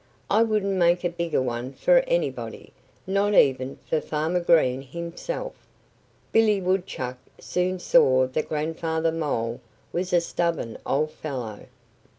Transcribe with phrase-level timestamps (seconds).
[0.31, 2.73] "I wouldn't make a bigger one for anybody
[3.05, 5.53] not even for Farmer Green himself."
[6.31, 9.59] Billy Woodchuck soon saw that Grandfather Mole
[9.93, 11.67] was a stubborn old fellow.